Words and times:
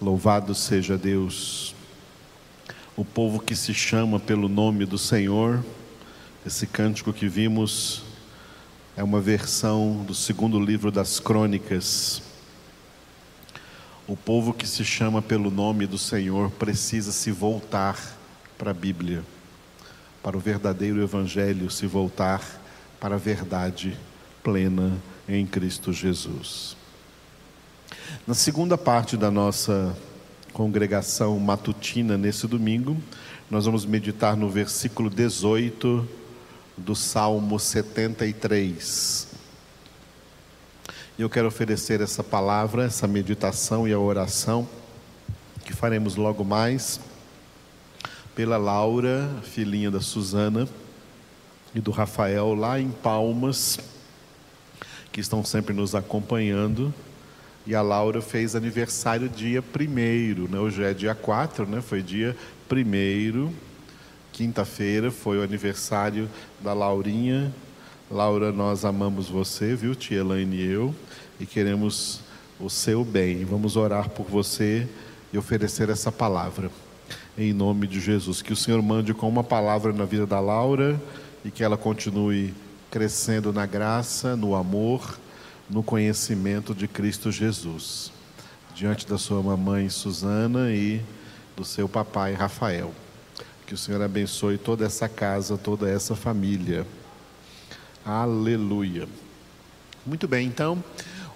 Louvado 0.00 0.54
seja 0.54 0.98
Deus, 0.98 1.74
o 2.94 3.02
povo 3.02 3.40
que 3.40 3.56
se 3.56 3.72
chama 3.72 4.20
pelo 4.20 4.46
nome 4.46 4.84
do 4.84 4.98
Senhor. 4.98 5.64
Esse 6.44 6.66
cântico 6.66 7.14
que 7.14 7.26
vimos 7.26 8.02
é 8.94 9.02
uma 9.02 9.22
versão 9.22 10.04
do 10.06 10.14
segundo 10.14 10.60
livro 10.60 10.90
das 10.92 11.18
Crônicas. 11.18 12.20
O 14.06 14.14
povo 14.14 14.52
que 14.52 14.68
se 14.68 14.84
chama 14.84 15.22
pelo 15.22 15.50
nome 15.50 15.86
do 15.86 15.96
Senhor 15.96 16.50
precisa 16.50 17.10
se 17.10 17.30
voltar 17.30 17.98
para 18.58 18.72
a 18.72 18.74
Bíblia, 18.74 19.24
para 20.22 20.36
o 20.36 20.40
verdadeiro 20.40 21.02
Evangelho, 21.02 21.70
se 21.70 21.86
voltar 21.86 22.42
para 23.00 23.14
a 23.14 23.18
verdade 23.18 23.96
plena 24.42 24.92
em 25.26 25.46
Cristo 25.46 25.90
Jesus. 25.90 26.76
Na 28.26 28.34
segunda 28.34 28.76
parte 28.76 29.16
da 29.16 29.30
nossa 29.30 29.96
congregação 30.52 31.38
matutina 31.38 32.18
nesse 32.18 32.48
domingo, 32.48 32.96
nós 33.48 33.66
vamos 33.66 33.86
meditar 33.86 34.36
no 34.36 34.50
versículo 34.50 35.08
18 35.08 36.04
do 36.76 36.96
Salmo 36.96 37.56
73. 37.60 39.28
E 41.16 41.22
eu 41.22 41.30
quero 41.30 41.46
oferecer 41.46 42.00
essa 42.00 42.24
palavra, 42.24 42.86
essa 42.86 43.06
meditação 43.06 43.86
e 43.86 43.92
a 43.92 43.98
oração 44.00 44.68
que 45.64 45.72
faremos 45.72 46.16
logo 46.16 46.42
mais 46.42 46.98
pela 48.34 48.56
Laura, 48.56 49.30
filhinha 49.44 49.88
da 49.88 50.00
Suzana, 50.00 50.68
e 51.72 51.80
do 51.80 51.92
Rafael 51.92 52.54
lá 52.54 52.80
em 52.80 52.90
Palmas, 52.90 53.78
que 55.12 55.20
estão 55.20 55.44
sempre 55.44 55.72
nos 55.72 55.94
acompanhando 55.94 56.92
e 57.66 57.74
a 57.74 57.82
Laura 57.82 58.22
fez 58.22 58.54
aniversário 58.54 59.28
dia 59.28 59.60
primeiro, 59.60 60.48
né? 60.48 60.58
Hoje 60.58 60.84
é 60.84 60.94
dia 60.94 61.14
4, 61.16 61.66
né? 61.66 61.80
Foi 61.80 62.00
dia 62.00 62.36
primeiro, 62.68 63.52
quinta-feira, 64.32 65.10
foi 65.10 65.38
o 65.38 65.42
aniversário 65.42 66.30
da 66.60 66.72
Laurinha. 66.72 67.52
Laura, 68.08 68.52
nós 68.52 68.84
amamos 68.84 69.28
você, 69.28 69.74
viu, 69.74 69.96
tia 69.96 70.20
Elaine 70.20 70.56
e 70.56 70.70
eu, 70.70 70.94
e 71.40 71.46
queremos 71.46 72.20
o 72.60 72.70
seu 72.70 73.04
bem. 73.04 73.44
Vamos 73.44 73.74
orar 73.74 74.10
por 74.10 74.26
você 74.26 74.86
e 75.32 75.36
oferecer 75.36 75.90
essa 75.90 76.12
palavra. 76.12 76.70
Em 77.36 77.52
nome 77.52 77.88
de 77.88 77.98
Jesus. 77.98 78.42
Que 78.42 78.52
o 78.52 78.56
Senhor 78.56 78.80
mande 78.80 79.12
com 79.12 79.28
uma 79.28 79.42
palavra 79.42 79.92
na 79.92 80.04
vida 80.04 80.24
da 80.24 80.38
Laura 80.38 81.00
e 81.44 81.50
que 81.50 81.64
ela 81.64 81.76
continue 81.76 82.54
crescendo 82.92 83.52
na 83.52 83.66
graça, 83.66 84.36
no 84.36 84.54
amor 84.54 85.18
no 85.68 85.82
conhecimento 85.82 86.74
de 86.74 86.86
Cristo 86.86 87.30
Jesus, 87.32 88.12
diante 88.74 89.06
da 89.06 89.18
sua 89.18 89.42
mamãe 89.42 89.88
Susana 89.88 90.72
e 90.72 91.00
do 91.56 91.64
seu 91.64 91.88
papai 91.88 92.34
Rafael. 92.34 92.94
Que 93.66 93.74
o 93.74 93.78
Senhor 93.78 94.00
abençoe 94.00 94.58
toda 94.58 94.84
essa 94.84 95.08
casa, 95.08 95.58
toda 95.58 95.90
essa 95.90 96.14
família. 96.14 96.86
Aleluia. 98.04 99.08
Muito 100.04 100.28
bem, 100.28 100.46
então, 100.46 100.82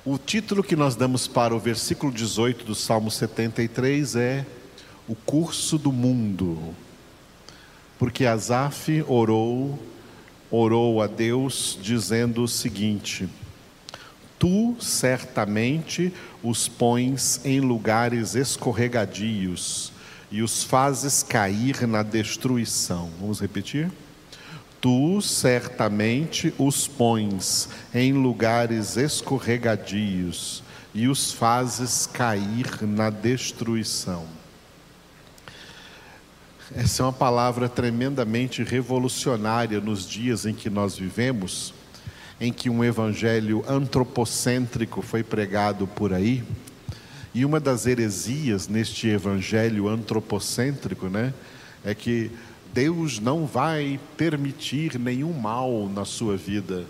o 0.04 0.16
título 0.16 0.62
que 0.62 0.76
nós 0.76 0.94
damos 0.94 1.26
para 1.26 1.54
o 1.54 1.58
versículo 1.58 2.12
18 2.12 2.64
do 2.64 2.74
Salmo 2.74 3.10
73 3.10 4.14
é 4.14 4.46
O 5.08 5.16
Curso 5.16 5.76
do 5.76 5.90
Mundo. 5.90 6.74
Porque 7.98 8.24
Asaf 8.24 9.04
orou, 9.08 9.78
orou 10.50 11.02
a 11.02 11.08
Deus 11.08 11.76
dizendo 11.82 12.44
o 12.44 12.48
seguinte: 12.48 13.28
Tu 14.40 14.74
certamente 14.80 16.14
os 16.42 16.66
pões 16.66 17.44
em 17.44 17.60
lugares 17.60 18.34
escorregadios 18.34 19.92
e 20.32 20.40
os 20.40 20.64
fazes 20.64 21.22
cair 21.22 21.86
na 21.86 22.02
destruição. 22.02 23.10
Vamos 23.20 23.38
repetir? 23.38 23.92
Tu 24.80 25.20
certamente 25.20 26.54
os 26.56 26.88
pões 26.88 27.68
em 27.92 28.14
lugares 28.14 28.96
escorregadios 28.96 30.62
e 30.94 31.06
os 31.06 31.34
fazes 31.34 32.06
cair 32.06 32.80
na 32.80 33.10
destruição. 33.10 34.24
Essa 36.74 37.02
é 37.02 37.04
uma 37.04 37.12
palavra 37.12 37.68
tremendamente 37.68 38.62
revolucionária 38.62 39.82
nos 39.82 40.08
dias 40.08 40.46
em 40.46 40.54
que 40.54 40.70
nós 40.70 40.96
vivemos 40.96 41.74
em 42.40 42.52
que 42.52 42.70
um 42.70 42.82
evangelho 42.82 43.62
antropocêntrico 43.68 45.02
foi 45.02 45.22
pregado 45.22 45.86
por 45.86 46.12
aí. 46.14 46.42
E 47.34 47.44
uma 47.44 47.60
das 47.60 47.86
heresias 47.86 48.66
neste 48.66 49.08
evangelho 49.08 49.88
antropocêntrico, 49.88 51.08
né, 51.08 51.34
é 51.84 51.94
que 51.94 52.30
Deus 52.72 53.20
não 53.20 53.46
vai 53.46 54.00
permitir 54.16 54.98
nenhum 54.98 55.32
mal 55.32 55.88
na 55.88 56.04
sua 56.04 56.36
vida. 56.36 56.84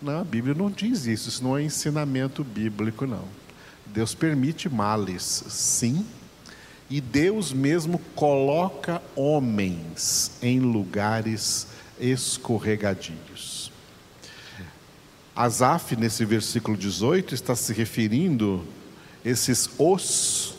Não, 0.00 0.20
a 0.20 0.24
Bíblia 0.24 0.54
não 0.54 0.70
diz 0.70 1.06
isso, 1.06 1.28
isso 1.28 1.42
não 1.42 1.56
é 1.56 1.62
ensinamento 1.62 2.44
bíblico, 2.44 3.06
não. 3.06 3.24
Deus 3.86 4.14
permite 4.14 4.68
males, 4.68 5.44
sim, 5.48 6.04
e 6.88 7.00
Deus 7.00 7.52
mesmo 7.52 7.98
coloca 8.14 9.02
homens 9.14 10.32
em 10.42 10.60
lugares 10.60 11.66
escorregadios. 11.98 13.55
Asaf, 15.36 15.94
nesse 15.96 16.24
versículo 16.24 16.78
18, 16.78 17.34
está 17.34 17.54
se 17.54 17.74
referindo 17.74 18.64
esses 19.22 19.68
os, 19.78 20.54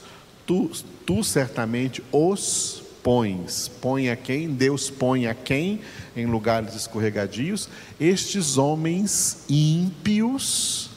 tu, 0.45 0.69
tu 1.03 1.23
certamente 1.23 2.03
os 2.11 2.83
pões. 3.01 3.67
Põe 3.81 4.11
a 4.11 4.15
quem? 4.15 4.49
Deus 4.49 4.91
põe 4.91 5.25
a 5.25 5.33
quem 5.33 5.81
em 6.15 6.27
lugares 6.27 6.75
escorregadios? 6.75 7.67
Estes 7.99 8.59
homens 8.59 9.45
ímpios, 9.49 10.91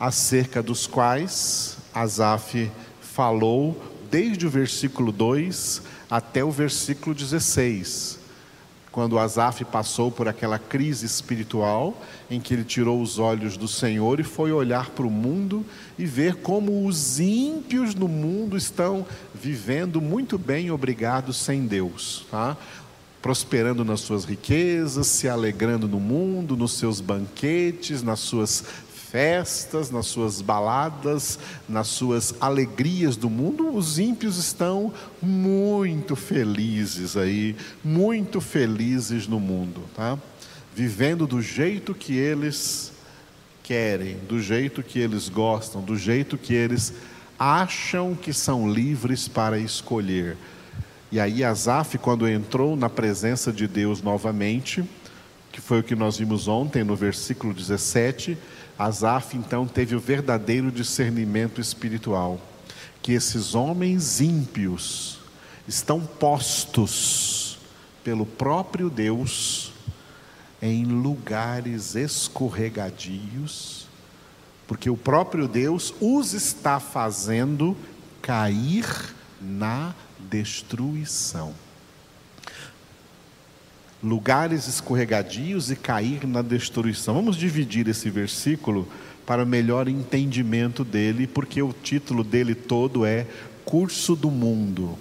acerca 0.00 0.60
dos 0.60 0.88
quais 0.88 1.78
Asaf 1.94 2.70
falou 3.00 3.80
desde 4.10 4.46
o 4.46 4.50
versículo 4.50 5.12
2 5.12 5.80
até 6.10 6.44
o 6.44 6.50
versículo 6.50 7.14
16 7.14 8.25
quando 8.96 9.18
Asaf 9.18 9.62
passou 9.66 10.10
por 10.10 10.26
aquela 10.26 10.58
crise 10.58 11.04
espiritual 11.04 12.02
em 12.30 12.40
que 12.40 12.54
ele 12.54 12.64
tirou 12.64 13.02
os 13.02 13.18
olhos 13.18 13.54
do 13.54 13.68
Senhor 13.68 14.20
e 14.20 14.22
foi 14.22 14.52
olhar 14.52 14.88
para 14.88 15.06
o 15.06 15.10
mundo 15.10 15.66
e 15.98 16.06
ver 16.06 16.36
como 16.36 16.86
os 16.86 17.20
ímpios 17.20 17.94
no 17.94 18.08
mundo 18.08 18.56
estão 18.56 19.06
vivendo 19.34 20.00
muito 20.00 20.38
bem, 20.38 20.70
obrigados, 20.70 21.36
sem 21.36 21.66
Deus, 21.66 22.24
tá? 22.30 22.56
prosperando 23.20 23.84
nas 23.84 24.00
suas 24.00 24.24
riquezas, 24.24 25.06
se 25.08 25.28
alegrando 25.28 25.86
no 25.86 26.00
mundo, 26.00 26.56
nos 26.56 26.78
seus 26.78 26.98
banquetes, 26.98 28.02
nas 28.02 28.20
suas 28.20 28.64
festas, 29.16 29.90
nas 29.90 30.08
suas 30.08 30.42
baladas, 30.42 31.38
nas 31.66 31.86
suas 31.86 32.34
alegrias 32.38 33.16
do 33.16 33.30
mundo, 33.30 33.74
os 33.74 33.98
ímpios 33.98 34.36
estão 34.36 34.92
muito 35.22 36.14
felizes 36.14 37.16
aí, 37.16 37.56
muito 37.82 38.42
felizes 38.42 39.26
no 39.26 39.40
mundo, 39.40 39.80
tá? 39.94 40.18
Vivendo 40.74 41.26
do 41.26 41.40
jeito 41.40 41.94
que 41.94 42.14
eles 42.14 42.92
querem, 43.62 44.18
do 44.28 44.38
jeito 44.38 44.82
que 44.82 44.98
eles 44.98 45.30
gostam, 45.30 45.80
do 45.80 45.96
jeito 45.96 46.36
que 46.36 46.52
eles 46.52 46.92
acham 47.38 48.14
que 48.14 48.34
são 48.34 48.70
livres 48.70 49.28
para 49.28 49.58
escolher. 49.58 50.36
E 51.10 51.18
aí 51.18 51.42
Asaf, 51.42 51.96
quando 51.96 52.28
entrou 52.28 52.76
na 52.76 52.90
presença 52.90 53.50
de 53.50 53.66
Deus 53.66 54.02
novamente, 54.02 54.84
que 55.50 55.60
foi 55.62 55.80
o 55.80 55.82
que 55.82 55.96
nós 55.96 56.18
vimos 56.18 56.48
ontem 56.48 56.84
no 56.84 56.94
versículo 56.94 57.54
17, 57.54 58.36
Asaf 58.78 59.36
então 59.36 59.66
teve 59.66 59.94
o 59.94 60.00
verdadeiro 60.00 60.70
discernimento 60.70 61.60
espiritual, 61.60 62.40
que 63.02 63.12
esses 63.12 63.54
homens 63.54 64.20
ímpios 64.20 65.18
estão 65.66 66.00
postos 66.00 67.58
pelo 68.04 68.26
próprio 68.26 68.90
Deus 68.90 69.72
em 70.60 70.84
lugares 70.84 71.94
escorregadios, 71.94 73.86
porque 74.66 74.90
o 74.90 74.96
próprio 74.96 75.48
Deus 75.48 75.94
os 76.00 76.32
está 76.32 76.78
fazendo 76.78 77.76
cair 78.20 78.86
na 79.40 79.94
destruição 80.18 81.54
lugares 84.02 84.68
escorregadios 84.68 85.70
e 85.70 85.76
cair 85.76 86.26
na 86.26 86.42
destruição. 86.42 87.14
Vamos 87.14 87.36
dividir 87.36 87.88
esse 87.88 88.10
versículo 88.10 88.86
para 89.26 89.44
melhor 89.44 89.88
entendimento 89.88 90.84
dele, 90.84 91.26
porque 91.26 91.60
o 91.60 91.72
título 91.72 92.22
dele 92.22 92.54
todo 92.54 93.04
é 93.04 93.26
Curso 93.64 94.14
do 94.14 94.30
Mundo. 94.30 94.96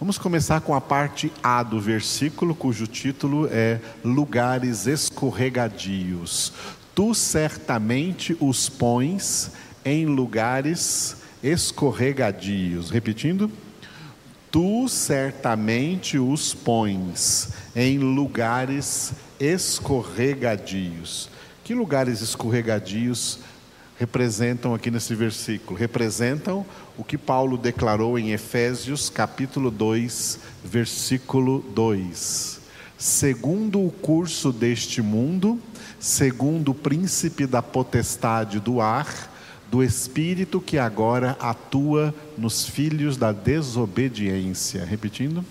Vamos 0.00 0.16
começar 0.16 0.60
com 0.60 0.74
a 0.74 0.80
parte 0.80 1.30
A 1.42 1.62
do 1.62 1.80
versículo, 1.80 2.54
cujo 2.54 2.86
título 2.86 3.48
é 3.50 3.80
Lugares 4.04 4.86
escorregadios. 4.86 6.52
Tu 6.94 7.14
certamente 7.14 8.36
os 8.40 8.68
pões 8.68 9.50
em 9.84 10.06
lugares 10.06 11.16
escorregadios. 11.42 12.90
Repetindo. 12.90 13.50
Tu 14.50 14.88
certamente 14.88 16.18
os 16.18 16.54
pões 16.54 17.50
em 17.76 17.98
lugares 17.98 19.12
escorregadios. 19.38 21.28
Que 21.62 21.74
lugares 21.74 22.22
escorregadios 22.22 23.40
representam 23.98 24.74
aqui 24.74 24.90
nesse 24.90 25.14
versículo? 25.14 25.78
Representam 25.78 26.64
o 26.96 27.04
que 27.04 27.18
Paulo 27.18 27.58
declarou 27.58 28.18
em 28.18 28.32
Efésios 28.32 29.10
capítulo 29.10 29.70
2, 29.70 30.38
versículo 30.64 31.60
2. 31.74 32.60
Segundo 32.96 33.84
o 33.84 33.90
curso 33.90 34.50
deste 34.50 35.02
mundo, 35.02 35.60
segundo 36.00 36.70
o 36.70 36.74
príncipe 36.74 37.46
da 37.46 37.60
potestade 37.60 38.58
do 38.60 38.80
ar, 38.80 39.30
do 39.70 39.82
espírito 39.82 40.60
que 40.60 40.78
agora 40.78 41.36
atua 41.40 42.14
nos 42.36 42.64
filhos 42.64 43.16
da 43.16 43.32
desobediência. 43.32 44.84
Repetindo. 44.84 45.44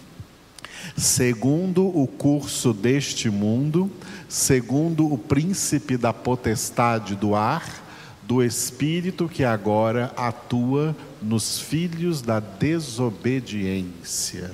Segundo 0.96 1.86
o 1.86 2.08
curso 2.08 2.74
deste 2.74 3.30
mundo, 3.30 3.92
segundo 4.30 5.12
o 5.12 5.18
príncipe 5.18 5.98
da 5.98 6.14
potestade 6.14 7.16
do 7.16 7.36
ar, 7.36 7.84
do 8.24 8.42
espírito 8.44 9.30
que 9.30 9.44
agora 9.44 10.14
atua 10.16 10.96
nos 11.22 11.60
filhos 11.60 12.22
da 12.22 12.40
desobediência. 12.40 14.52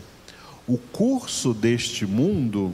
O 0.68 0.77
curso 0.77 1.54
deste 1.54 2.06
mundo 2.06 2.74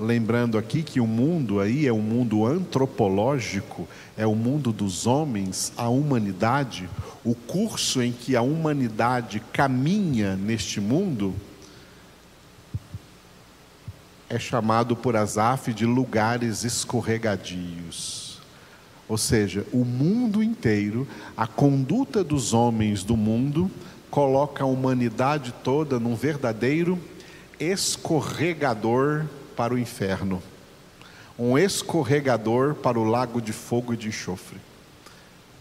Lembrando 0.00 0.58
aqui 0.58 0.82
que 0.82 1.00
o 1.00 1.06
mundo 1.06 1.60
aí 1.60 1.86
é 1.86 1.92
um 1.92 2.00
mundo 2.00 2.46
antropológico, 2.46 3.86
é 4.16 4.26
o 4.26 4.34
mundo 4.34 4.72
dos 4.72 5.06
homens, 5.06 5.72
a 5.76 5.88
humanidade, 5.88 6.88
o 7.24 7.34
curso 7.34 8.02
em 8.02 8.10
que 8.10 8.34
a 8.34 8.42
humanidade 8.42 9.40
caminha 9.52 10.34
neste 10.34 10.80
mundo 10.80 11.34
é 14.28 14.38
chamado 14.38 14.96
por 14.96 15.14
Asaf 15.14 15.74
de 15.74 15.84
lugares 15.84 16.64
escorregadios. 16.64 18.40
Ou 19.06 19.18
seja, 19.18 19.66
o 19.72 19.84
mundo 19.84 20.42
inteiro, 20.42 21.06
a 21.36 21.46
conduta 21.46 22.24
dos 22.24 22.54
homens 22.54 23.04
do 23.04 23.14
mundo, 23.14 23.70
coloca 24.10 24.64
a 24.64 24.66
humanidade 24.66 25.52
toda 25.62 26.00
num 26.00 26.14
verdadeiro 26.14 26.98
escorregador 27.60 29.26
para 29.52 29.74
o 29.74 29.78
inferno, 29.78 30.42
um 31.38 31.56
escorregador 31.56 32.74
para 32.74 32.98
o 32.98 33.04
lago 33.04 33.40
de 33.40 33.52
fogo 33.52 33.94
e 33.94 33.96
de 33.96 34.08
enxofre. 34.08 34.58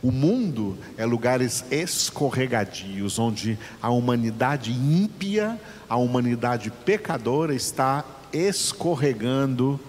O 0.02 0.12
mundo 0.12 0.78
é 0.98 1.06
lugares 1.06 1.64
escorregadios, 1.70 3.20
onde 3.20 3.58
a 3.82 3.90
humanidade 3.90 4.72
ímpia, 4.72 5.60
a 5.88 5.96
humanidade 5.96 6.72
pecadora 6.72 7.54
está 7.54 8.04
escorregando 8.34 9.80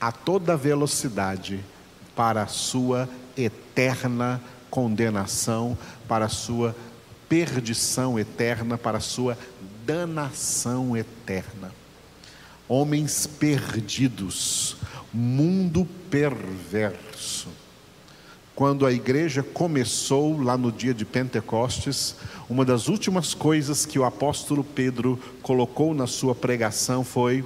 a 0.00 0.12
toda 0.12 0.56
velocidade 0.56 1.60
para 2.14 2.42
a 2.42 2.46
sua 2.46 3.08
eterna 3.36 4.40
condenação, 4.70 5.76
para 6.06 6.26
a 6.26 6.28
sua 6.28 6.74
perdição 7.28 8.18
eterna, 8.18 8.78
para 8.78 8.98
a 8.98 9.00
sua 9.00 9.36
danação 9.84 10.96
eterna 10.96 11.72
homens 12.68 13.26
perdidos, 13.26 14.76
mundo 15.12 15.86
perverso. 16.10 17.48
Quando 18.54 18.86
a 18.86 18.92
igreja 18.92 19.42
começou 19.42 20.40
lá 20.40 20.56
no 20.56 20.70
dia 20.70 20.94
de 20.94 21.04
Pentecostes, 21.04 22.14
uma 22.48 22.64
das 22.64 22.86
últimas 22.88 23.34
coisas 23.34 23.84
que 23.84 23.98
o 23.98 24.04
apóstolo 24.04 24.62
Pedro 24.62 25.18
colocou 25.42 25.92
na 25.92 26.06
sua 26.06 26.36
pregação 26.36 27.02
foi: 27.04 27.44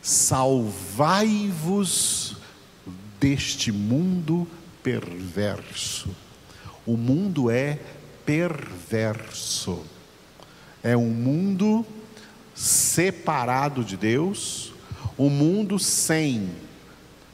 salvai-vos 0.00 1.40
deste 3.18 3.72
mundo 3.72 4.46
perverso. 4.82 6.08
O 6.86 6.96
mundo 6.96 7.50
é 7.50 7.78
perverso, 8.24 9.82
é 10.82 10.96
um 10.96 11.10
mundo 11.10 11.84
separado 12.60 13.82
de 13.82 13.96
Deus, 13.96 14.74
o 15.16 15.30
mundo 15.30 15.78
sem, 15.78 16.50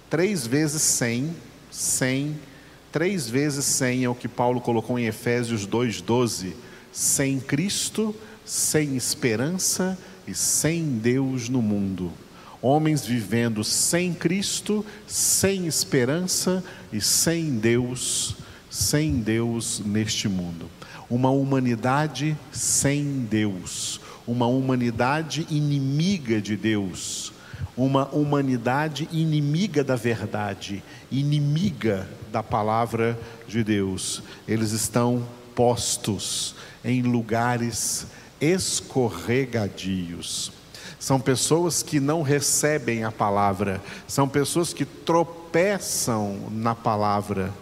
três 0.08 0.46
vezes 0.46 0.82
sem, 0.82 1.34
sem, 1.68 2.38
três 2.92 3.28
vezes 3.28 3.64
sem 3.64 4.04
é 4.04 4.08
o 4.08 4.14
que 4.14 4.28
Paulo 4.28 4.60
colocou 4.60 4.96
em 4.96 5.06
Efésios 5.06 5.66
2,12, 5.66 6.52
sem 6.92 7.40
Cristo, 7.40 8.14
sem 8.44 8.96
esperança 8.96 9.98
e 10.28 10.32
sem 10.32 10.96
Deus 10.98 11.48
no 11.48 11.60
mundo. 11.60 12.12
Homens 12.62 13.04
vivendo 13.04 13.64
sem 13.64 14.14
Cristo, 14.14 14.86
sem 15.08 15.66
esperança 15.66 16.62
e 16.92 17.00
sem 17.00 17.58
Deus, 17.58 18.36
sem 18.70 19.20
Deus 19.20 19.82
neste 19.84 20.28
mundo. 20.28 20.70
Uma 21.10 21.30
humanidade 21.30 22.38
sem 22.52 23.26
Deus 23.28 24.00
uma 24.26 24.46
humanidade 24.46 25.46
inimiga 25.50 26.40
de 26.40 26.56
Deus, 26.56 27.32
uma 27.76 28.08
humanidade 28.08 29.08
inimiga 29.12 29.84
da 29.84 29.96
verdade, 29.96 30.82
inimiga 31.10 32.08
da 32.32 32.42
palavra 32.42 33.18
de 33.46 33.62
Deus. 33.62 34.22
Eles 34.48 34.72
estão 34.72 35.26
postos 35.54 36.54
em 36.84 37.02
lugares 37.02 38.06
escorregadios. 38.40 40.52
São 40.98 41.20
pessoas 41.20 41.82
que 41.82 42.00
não 42.00 42.22
recebem 42.22 43.04
a 43.04 43.12
palavra, 43.12 43.82
são 44.08 44.28
pessoas 44.28 44.72
que 44.72 44.84
tropeçam 44.84 46.48
na 46.50 46.74
palavra. 46.74 47.52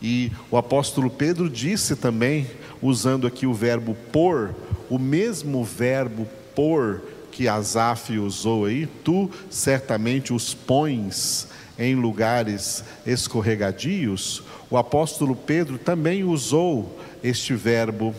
E 0.00 0.30
o 0.50 0.56
apóstolo 0.56 1.10
Pedro 1.10 1.50
disse 1.50 1.96
também, 1.96 2.48
usando 2.82 3.26
aqui 3.26 3.46
o 3.46 3.54
verbo 3.54 3.96
por, 4.12 4.54
o 4.88 4.98
mesmo 4.98 5.64
verbo 5.64 6.26
por 6.54 7.02
que 7.30 7.48
Asaf 7.48 8.18
usou 8.18 8.64
aí, 8.64 8.86
tu 9.04 9.30
certamente 9.48 10.32
os 10.32 10.52
pões 10.52 11.48
em 11.78 11.94
lugares 11.94 12.84
escorregadios, 13.06 14.42
o 14.68 14.76
apóstolo 14.76 15.34
Pedro 15.34 15.78
também 15.78 16.24
usou 16.24 16.98
este 17.22 17.54
verbo 17.54 18.14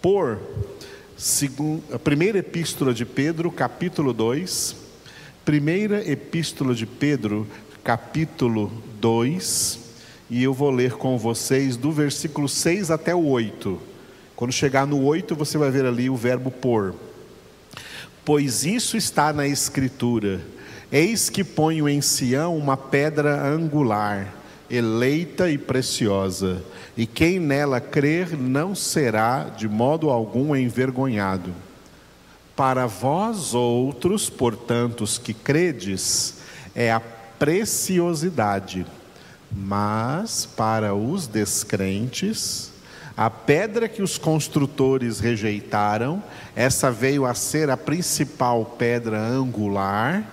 por, 0.00 0.38
a 1.92 1.98
primeira 1.98 2.38
epístola 2.38 2.94
de 2.94 3.04
Pedro, 3.04 3.50
capítulo 3.50 4.12
2, 4.12 4.76
primeira 5.44 6.08
epístola 6.08 6.74
de 6.74 6.86
Pedro, 6.86 7.46
capítulo 7.82 8.70
2, 9.00 9.83
e 10.34 10.42
eu 10.42 10.52
vou 10.52 10.72
ler 10.72 10.94
com 10.94 11.16
vocês 11.16 11.76
do 11.76 11.92
versículo 11.92 12.48
6 12.48 12.90
até 12.90 13.14
o 13.14 13.24
8. 13.24 13.80
Quando 14.34 14.52
chegar 14.52 14.84
no 14.84 15.00
8, 15.04 15.32
você 15.36 15.56
vai 15.56 15.70
ver 15.70 15.86
ali 15.86 16.10
o 16.10 16.16
verbo 16.16 16.50
pôr. 16.50 16.92
Pois 18.24 18.64
isso 18.64 18.96
está 18.96 19.32
na 19.32 19.46
Escritura: 19.46 20.40
Eis 20.90 21.30
que 21.30 21.44
ponho 21.44 21.88
em 21.88 22.00
Sião 22.00 22.56
uma 22.56 22.76
pedra 22.76 23.46
angular, 23.46 24.34
eleita 24.68 25.48
e 25.48 25.56
preciosa, 25.56 26.64
e 26.96 27.06
quem 27.06 27.38
nela 27.38 27.80
crer 27.80 28.36
não 28.36 28.74
será 28.74 29.44
de 29.44 29.68
modo 29.68 30.10
algum 30.10 30.56
envergonhado. 30.56 31.54
Para 32.56 32.86
vós 32.86 33.54
outros, 33.54 34.28
portanto, 34.28 35.04
os 35.04 35.16
que 35.16 35.32
credes, 35.32 36.38
é 36.74 36.90
a 36.90 36.98
preciosidade, 37.38 38.84
mas 39.54 40.46
para 40.46 40.94
os 40.94 41.26
descrentes, 41.26 42.72
a 43.16 43.30
pedra 43.30 43.88
que 43.88 44.02
os 44.02 44.18
construtores 44.18 45.20
rejeitaram, 45.20 46.20
essa 46.56 46.90
veio 46.90 47.24
a 47.24 47.34
ser 47.34 47.70
a 47.70 47.76
principal 47.76 48.64
pedra 48.76 49.20
angular 49.20 50.28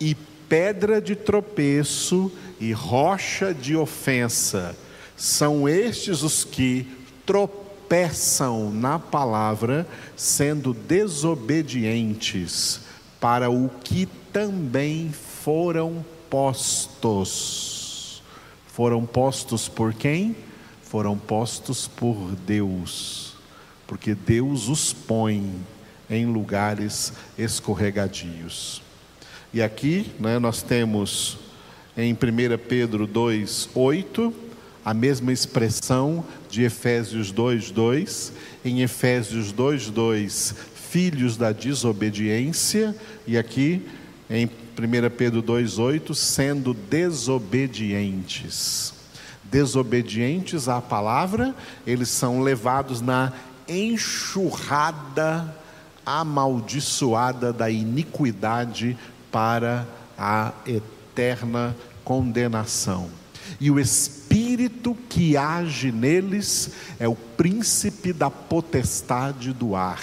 e 0.00 0.16
pedra 0.48 1.00
de 1.00 1.14
tropeço 1.14 2.32
e 2.58 2.72
rocha 2.72 3.54
de 3.54 3.76
ofensa. 3.76 4.74
São 5.16 5.68
estes 5.68 6.22
os 6.22 6.42
que 6.42 6.88
tropeçam 7.24 8.68
na 8.70 8.98
palavra, 8.98 9.86
sendo 10.16 10.74
desobedientes 10.74 12.80
para 13.20 13.48
o 13.48 13.70
que 13.84 14.08
também 14.32 15.12
foram 15.12 16.04
postos. 16.28 17.73
Foram 18.74 19.06
postos 19.06 19.68
por 19.68 19.94
quem? 19.94 20.36
foram 20.94 21.18
postos 21.18 21.88
por 21.88 22.36
Deus, 22.46 23.34
porque 23.84 24.14
Deus 24.14 24.68
os 24.68 24.92
põe 24.92 25.52
em 26.08 26.24
lugares 26.26 27.12
escorregadios. 27.36 28.80
E 29.52 29.60
aqui 29.60 30.12
né, 30.20 30.38
nós 30.38 30.62
temos 30.62 31.36
em 31.96 32.12
1 32.12 32.16
Pedro 32.68 33.08
2, 33.08 33.70
8, 33.74 34.32
a 34.84 34.94
mesma 34.94 35.32
expressão 35.32 36.24
de 36.48 36.62
Efésios 36.62 37.32
2:2, 37.32 38.30
em 38.64 38.82
Efésios 38.82 39.52
2:2, 39.52 40.54
filhos 40.90 41.36
da 41.36 41.50
desobediência, 41.50 42.94
e 43.26 43.36
aqui 43.36 43.82
em 44.30 44.48
1 44.76 45.10
Pedro 45.10 45.40
2:8, 45.40 46.12
sendo 46.14 46.74
desobedientes. 46.74 48.92
Desobedientes 49.44 50.68
à 50.68 50.80
palavra, 50.80 51.54
eles 51.86 52.08
são 52.08 52.42
levados 52.42 53.00
na 53.00 53.32
enxurrada 53.68 55.56
amaldiçoada 56.04 57.52
da 57.52 57.70
iniquidade 57.70 58.98
para 59.30 59.86
a 60.18 60.52
eterna 60.66 61.76
condenação. 62.04 63.08
E 63.60 63.70
o 63.70 63.78
espírito 63.78 64.96
que 65.08 65.36
age 65.36 65.92
neles 65.92 66.72
é 66.98 67.06
o 67.08 67.14
príncipe 67.14 68.12
da 68.12 68.30
potestade 68.30 69.52
do 69.52 69.76
ar, 69.76 70.02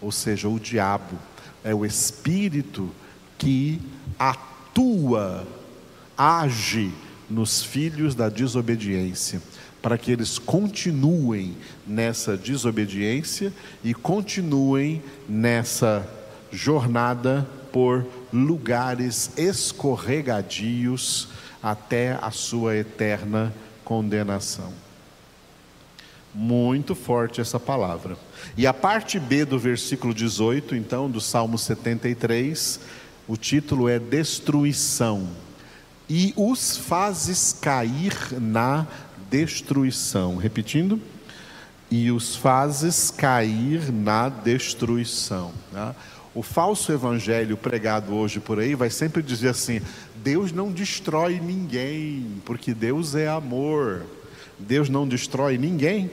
ou 0.00 0.12
seja, 0.12 0.48
o 0.48 0.60
diabo. 0.60 1.18
É 1.64 1.74
o 1.74 1.84
espírito 1.84 2.88
que 3.38 3.80
atua, 4.18 5.46
age 6.16 6.92
nos 7.30 7.62
filhos 7.62 8.14
da 8.14 8.28
desobediência, 8.28 9.40
para 9.80 9.96
que 9.96 10.10
eles 10.10 10.38
continuem 10.38 11.56
nessa 11.86 12.36
desobediência 12.36 13.52
e 13.84 13.94
continuem 13.94 15.02
nessa 15.28 16.06
jornada 16.50 17.48
por 17.72 18.04
lugares 18.32 19.30
escorregadios 19.36 21.28
até 21.62 22.18
a 22.20 22.30
sua 22.30 22.76
eterna 22.76 23.54
condenação. 23.84 24.72
Muito 26.34 26.94
forte 26.94 27.40
essa 27.40 27.58
palavra. 27.58 28.16
E 28.56 28.66
a 28.66 28.74
parte 28.74 29.18
B 29.18 29.44
do 29.44 29.58
versículo 29.58 30.14
18, 30.14 30.74
então, 30.74 31.10
do 31.10 31.20
Salmo 31.20 31.58
73, 31.58 32.80
o 33.28 33.36
título 33.36 33.88
é 33.88 33.98
Destruição. 33.98 35.28
E 36.08 36.32
os 36.34 36.78
fazes 36.78 37.52
cair 37.52 38.14
na 38.40 38.86
destruição. 39.30 40.36
Repetindo, 40.36 40.98
e 41.90 42.10
os 42.10 42.34
fazes 42.34 43.10
cair 43.10 43.92
na 43.92 44.30
destruição. 44.30 45.52
Né? 45.70 45.94
O 46.34 46.42
falso 46.42 46.90
evangelho 46.92 47.56
pregado 47.56 48.14
hoje 48.14 48.40
por 48.40 48.58
aí 48.58 48.74
vai 48.74 48.88
sempre 48.88 49.22
dizer 49.22 49.48
assim: 49.48 49.82
Deus 50.16 50.50
não 50.50 50.72
destrói 50.72 51.38
ninguém, 51.38 52.40
porque 52.46 52.72
Deus 52.72 53.14
é 53.14 53.28
amor. 53.28 54.06
Deus 54.58 54.88
não 54.88 55.06
destrói 55.06 55.58
ninguém. 55.58 56.10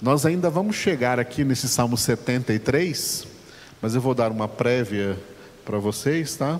Nós 0.00 0.24
ainda 0.24 0.48
vamos 0.48 0.76
chegar 0.76 1.18
aqui 1.18 1.44
nesse 1.44 1.68
Salmo 1.68 1.96
73, 1.96 3.26
mas 3.82 3.94
eu 3.94 4.00
vou 4.00 4.14
dar 4.14 4.30
uma 4.30 4.48
prévia 4.48 5.18
para 5.68 5.78
vocês, 5.78 6.34
tá? 6.34 6.58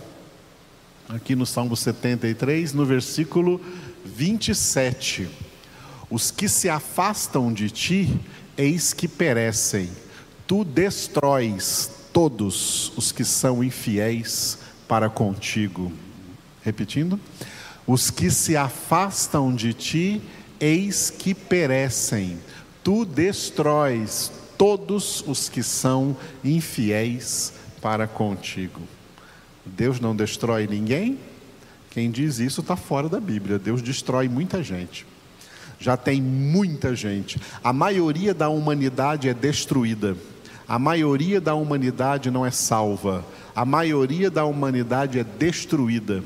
Aqui 1.09 1.35
no 1.35 1.47
Salmo 1.47 1.75
73, 1.75 2.75
no 2.75 2.85
versículo 2.85 3.59
27. 4.05 5.27
Os 6.11 6.31
que 6.31 6.47
se 6.47 6.69
afastam 6.69 7.50
de 7.50 7.71
ti, 7.71 8.21
eis 8.55 8.93
que 8.93 9.09
perecem. 9.09 9.88
Tu 10.47 10.62
destróis 10.62 11.91
todos 12.12 12.93
os 12.99 13.11
que 13.11 13.25
são 13.25 13.65
infiéis 13.65 14.59
para 14.87 15.09
contigo. 15.09 15.91
Repetindo: 16.62 17.19
os 17.87 18.11
que 18.11 18.31
se 18.31 18.59
afastam 18.59 19.55
de 19.55 19.73
ti, 19.73 20.21
eis 20.61 21.09
que 21.09 21.33
perecem. 21.33 22.37
Tu 22.85 23.07
destróis 23.07 24.31
todos 24.59 25.25
os 25.27 25.49
que 25.49 25.62
são 25.62 26.15
infiéis 26.45 27.55
para 27.81 28.07
contigo. 28.07 28.83
Deus 29.68 30.00
não 30.00 30.16
destrói 30.16 30.66
ninguém? 30.66 31.18
Quem 31.90 32.10
diz 32.10 32.38
isso 32.38 32.60
está 32.60 32.76
fora 32.76 33.08
da 33.08 33.20
Bíblia. 33.20 33.58
Deus 33.58 33.82
destrói 33.82 34.28
muita 34.28 34.62
gente. 34.62 35.06
Já 35.78 35.96
tem 35.96 36.20
muita 36.20 36.94
gente. 36.94 37.40
A 37.62 37.72
maioria 37.72 38.34
da 38.34 38.48
humanidade 38.48 39.28
é 39.28 39.34
destruída. 39.34 40.16
A 40.66 40.78
maioria 40.78 41.40
da 41.40 41.54
humanidade 41.54 42.30
não 42.30 42.44
é 42.44 42.50
salva. 42.50 43.25
A 43.54 43.64
maioria 43.64 44.30
da 44.30 44.44
humanidade 44.44 45.18
é 45.18 45.25
destruída. 45.25 46.22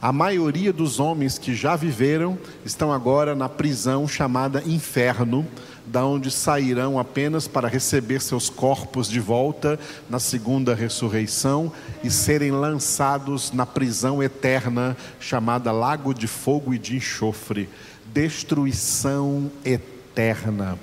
A 0.00 0.12
maioria 0.12 0.72
dos 0.72 1.00
homens 1.00 1.38
que 1.38 1.54
já 1.54 1.74
viveram 1.74 2.38
estão 2.64 2.92
agora 2.92 3.34
na 3.34 3.48
prisão 3.48 4.06
chamada 4.06 4.62
inferno, 4.66 5.46
da 5.86 6.04
onde 6.04 6.30
sairão 6.30 6.98
apenas 6.98 7.46
para 7.46 7.68
receber 7.68 8.20
seus 8.20 8.50
corpos 8.50 9.08
de 9.08 9.20
volta 9.20 9.78
na 10.10 10.18
segunda 10.18 10.74
ressurreição 10.74 11.72
e 12.02 12.10
serem 12.10 12.50
lançados 12.50 13.52
na 13.52 13.64
prisão 13.64 14.22
eterna 14.22 14.96
chamada 15.20 15.70
Lago 15.70 16.12
de 16.12 16.26
Fogo 16.26 16.74
e 16.74 16.78
de 16.78 16.96
Enxofre 16.96 17.68
destruição 18.16 19.50
eterna. 19.62 20.78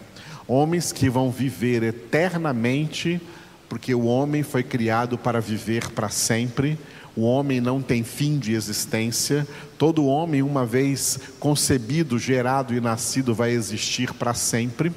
Homens 0.47 0.91
que 0.91 1.09
vão 1.09 1.31
viver 1.31 1.81
eternamente, 1.81 3.19
porque 3.67 3.95
o 3.95 4.05
homem 4.05 4.43
foi 4.43 4.61
criado 4.61 5.17
para 5.17 5.41
viver 5.41 5.89
para 5.89 6.09
sempre. 6.09 6.77
O 7.15 7.21
homem 7.21 7.61
não 7.61 7.81
tem 7.81 8.03
fim 8.03 8.39
de 8.39 8.53
existência. 8.53 9.47
Todo 9.77 10.05
homem, 10.05 10.41
uma 10.41 10.65
vez 10.65 11.19
concebido, 11.39 12.17
gerado 12.17 12.73
e 12.73 12.81
nascido, 12.81 13.35
vai 13.35 13.51
existir 13.51 14.13
para 14.13 14.33
sempre. 14.33 14.91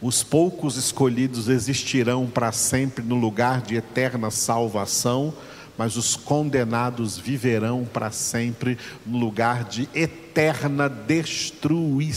Os 0.00 0.22
poucos 0.22 0.76
escolhidos 0.76 1.48
existirão 1.48 2.26
para 2.26 2.50
sempre 2.50 3.04
no 3.04 3.16
lugar 3.16 3.60
de 3.60 3.76
eterna 3.76 4.30
salvação 4.30 5.34
mas 5.76 5.96
os 5.96 6.14
condenados 6.16 7.16
viverão 7.18 7.84
para 7.84 8.10
sempre 8.10 8.78
no 9.06 9.18
lugar 9.18 9.64
de 9.64 9.88
eterna 9.94 10.88
destruição 10.88 12.08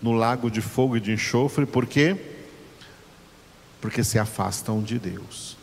no 0.00 0.12
lago 0.12 0.50
de 0.50 0.60
fogo 0.60 0.96
e 0.96 1.00
de 1.00 1.12
enxofre, 1.12 1.64
por 1.66 1.86
quê? 1.86 2.16
Porque 3.80 4.04
se 4.04 4.18
afastam 4.18 4.82
de 4.82 4.98
Deus. 4.98 5.56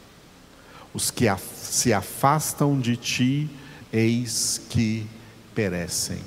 Os 0.93 1.09
que 1.09 1.25
se 1.55 1.93
afastam 1.93 2.79
de 2.79 2.97
ti, 2.97 3.49
eis 3.91 4.61
que 4.69 5.07
perecem. 5.55 6.19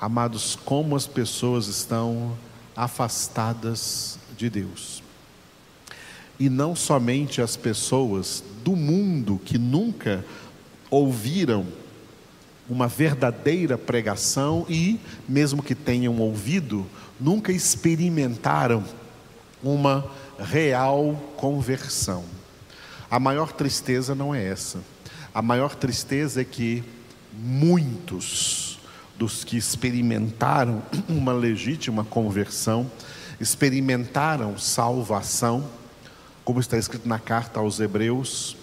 Amados, 0.00 0.56
como 0.64 0.96
as 0.96 1.06
pessoas 1.06 1.66
estão 1.66 2.36
afastadas 2.74 4.18
de 4.36 4.50
Deus 4.50 5.02
e 6.42 6.48
não 6.48 6.74
somente 6.74 7.40
as 7.40 7.56
pessoas 7.56 8.42
do 8.64 8.74
mundo 8.74 9.40
que 9.44 9.56
nunca 9.56 10.24
ouviram 10.90 11.64
uma 12.68 12.88
verdadeira 12.88 13.78
pregação 13.78 14.66
e, 14.68 14.98
mesmo 15.28 15.62
que 15.62 15.72
tenham 15.72 16.18
ouvido, 16.18 16.84
nunca 17.20 17.52
experimentaram 17.52 18.82
uma 19.62 20.04
real 20.36 21.14
conversão. 21.36 22.24
A 23.12 23.20
maior 23.20 23.52
tristeza 23.52 24.14
não 24.14 24.34
é 24.34 24.42
essa. 24.42 24.78
A 25.34 25.42
maior 25.42 25.74
tristeza 25.74 26.40
é 26.40 26.44
que 26.44 26.82
muitos 27.30 28.78
dos 29.18 29.44
que 29.44 29.54
experimentaram 29.54 30.82
uma 31.10 31.34
legítima 31.34 32.04
conversão, 32.04 32.90
experimentaram 33.38 34.56
salvação, 34.56 35.68
como 36.42 36.58
está 36.58 36.78
escrito 36.78 37.06
na 37.06 37.18
carta 37.18 37.60
aos 37.60 37.80
Hebreus, 37.80 38.56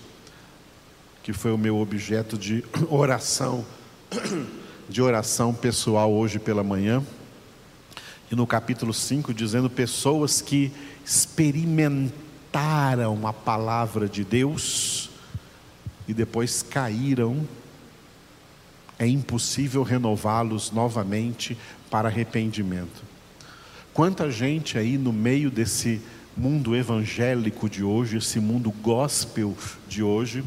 que 1.21 1.31
foi 1.31 1.51
o 1.51 1.57
meu 1.57 1.77
objeto 1.77 2.35
de 2.35 2.65
oração, 2.89 3.63
de 4.89 4.99
oração 4.99 5.53
pessoal 5.53 6.11
hoje 6.11 6.39
pela 6.39 6.63
manhã, 6.63 7.03
e 8.31 8.35
no 8.35 8.47
capítulo 8.47 8.95
5, 8.95 9.31
dizendo 9.31 9.69
pessoas 9.69 10.41
que 10.41 10.71
experimentaram 11.05 12.28
a 13.27 13.33
palavra 13.33 14.07
de 14.07 14.23
Deus 14.23 15.09
e 16.07 16.13
depois 16.13 16.63
caíram, 16.63 17.47
é 18.97 19.07
impossível 19.07 19.83
renová-los 19.83 20.71
novamente 20.71 21.57
para 21.89 22.09
arrependimento. 22.09 23.03
Quanta 23.93 24.31
gente 24.31 24.77
aí 24.77 24.97
no 24.97 25.13
meio 25.13 25.51
desse 25.51 26.01
mundo 26.35 26.75
evangélico 26.75 27.69
de 27.69 27.83
hoje, 27.83 28.17
esse 28.17 28.39
mundo 28.39 28.71
gospel 28.71 29.55
de 29.87 30.01
hoje, 30.01 30.43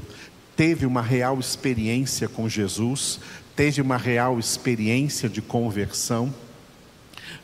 teve 0.57 0.85
uma 0.85 1.03
real 1.03 1.39
experiência 1.39 2.29
com 2.29 2.49
Jesus, 2.49 3.21
teve 3.55 3.81
uma 3.81 3.97
real 3.97 4.39
experiência 4.39 5.29
de 5.29 5.41
conversão 5.41 6.35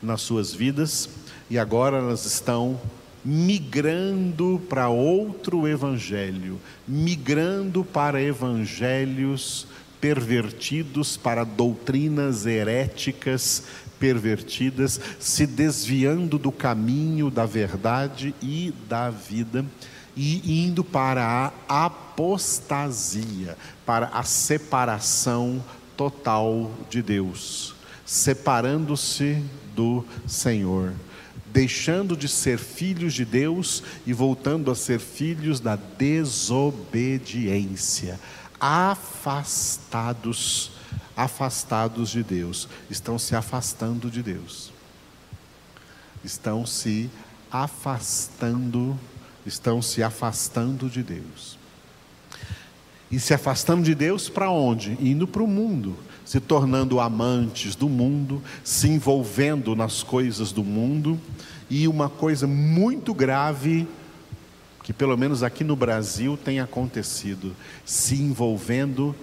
nas 0.03 0.23
suas 0.23 0.53
vidas 0.53 1.09
e 1.51 1.59
agora 1.59 1.99
elas 1.99 2.25
estão 2.25 2.81
migrando 3.31 4.59
para 4.71 4.89
outro 4.89 5.69
evangelho, 5.69 6.59
migrando 6.87 7.85
para 7.85 8.23
evangelhos 8.23 9.67
pervertidos 10.01 11.19
para 11.19 11.45
doutrinas 11.45 12.47
heréticas 12.47 13.65
pervertidas, 14.01 14.99
se 15.21 15.47
desviando 15.47 16.39
do 16.39 16.51
caminho 16.51 17.31
da 17.31 17.45
verdade 17.45 18.35
e 18.41 18.73
da 18.89 19.11
vida 19.11 19.63
e 20.17 20.65
indo 20.65 20.83
para 20.83 21.53
a 21.69 21.85
apostasia, 21.85 23.59
para 23.85 24.07
a 24.07 24.23
separação 24.23 25.63
total 25.99 26.71
de 26.89 27.03
Deus, 27.03 27.75
separando-se 28.07 29.43
do 29.77 30.03
Senhor, 30.27 30.95
deixando 31.53 32.17
de 32.17 32.29
ser 32.29 32.59
filhos 32.59 33.13
de 33.15 33.25
Deus 33.25 33.83
e 34.07 34.13
voltando 34.13 34.71
a 34.71 34.75
ser 34.75 35.01
filhos 35.01 35.61
da 35.61 35.77
desobediência, 35.77 38.21
afastados, 38.61 40.73
afastados 41.17 42.11
de 42.11 42.23
Deus, 42.23 42.69
estão 42.91 43.19
se 43.19 43.35
afastando 43.35 44.11
de 44.11 44.23
Deus. 44.23 44.71
Estão 46.25 46.67
se 46.67 47.09
afastando, 47.51 48.99
estão 49.47 49.81
se 49.81 50.03
afastando 50.03 50.91
de 50.91 51.03
Deus. 51.03 51.57
E 53.11 53.19
se 53.19 53.33
afastando 53.33 53.83
de 53.83 53.95
Deus 53.95 54.29
para 54.29 54.51
onde? 54.51 54.91
Indo 55.01 55.27
para 55.27 55.43
o 55.43 55.47
mundo, 55.47 55.97
se 56.29 56.41
tornando 56.41 57.01
amantes 57.01 57.75
do 57.75 57.89
mundo, 57.89 58.43
se 58.63 58.87
envolvendo 58.87 59.75
nas 59.75 60.03
coisas 60.03 60.53
do 60.53 60.63
mundo, 60.63 61.19
e 61.71 61.89
uma 61.89 62.11
coisa 62.11 62.47
muito 62.47 63.15
grave, 63.15 63.89
que 64.85 64.93
pelo 64.93 65.17
menos 65.17 65.43
aqui 65.43 65.65
no 65.65 65.75
Brasil 65.75 66.37
tem 66.37 66.61
acontecido, 66.61 67.57
se 67.83 68.17
envolvendo 68.17 69.17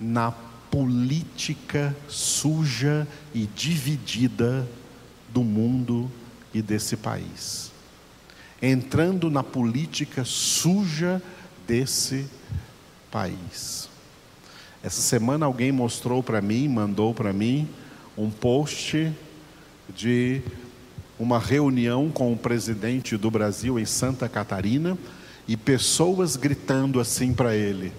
na 0.00 0.32
política 0.70 1.94
suja 2.08 3.06
e 3.34 3.46
dividida 3.54 4.66
do 5.28 5.44
mundo 5.44 6.10
e 6.54 6.62
desse 6.62 6.96
país. 6.96 7.70
Entrando 8.62 9.28
na 9.28 9.42
política 9.42 10.24
suja 10.24 11.20
desse 11.66 12.24
país. 13.10 13.90
Essa 14.86 15.02
semana 15.02 15.46
alguém 15.46 15.72
mostrou 15.72 16.22
para 16.22 16.40
mim, 16.40 16.68
mandou 16.68 17.12
para 17.12 17.32
mim, 17.32 17.68
um 18.16 18.30
post 18.30 19.12
de 19.92 20.40
uma 21.18 21.40
reunião 21.40 22.08
com 22.08 22.32
o 22.32 22.36
presidente 22.36 23.16
do 23.16 23.28
Brasil 23.28 23.80
em 23.80 23.84
Santa 23.84 24.28
Catarina 24.28 24.96
e 25.48 25.56
pessoas 25.56 26.36
gritando 26.36 27.00
assim 27.00 27.34
para 27.34 27.52
ele: 27.52 27.92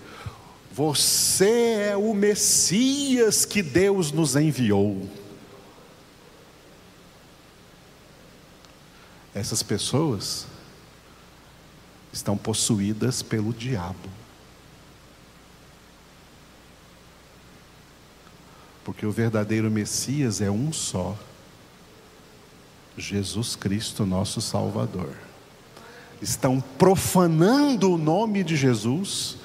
Você 0.72 1.90
é 1.90 1.98
o 1.98 2.14
Messias 2.14 3.44
que 3.44 3.62
Deus 3.62 4.14
nos 4.14 4.38
enviou. 4.38 5.10
Essas 9.36 9.62
pessoas 9.62 10.48
estão 12.14 12.38
possuídas 12.38 13.22
pelo 13.22 13.52
diabo. 13.52 14.27
Porque 18.88 19.06
o 19.06 19.12
verdadeiro 19.12 19.70
Messias 19.70 20.40
é 20.40 20.50
um 20.50 20.72
só: 20.72 21.14
Jesus 22.98 23.54
Cristo, 23.54 24.06
nosso 24.06 24.40
Salvador. 24.40 25.10
Estão 26.22 26.64
profanando 26.78 27.92
o 27.92 27.98
nome 27.98 28.46
de 28.46 28.56
Jesus 28.56 29.40